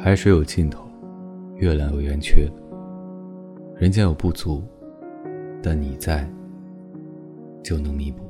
[0.00, 0.88] 海水有尽头
[1.56, 2.48] 月亮有圆缺
[3.76, 4.62] 人间有不足
[5.60, 6.24] 但你在
[7.64, 8.27] 就能弥补。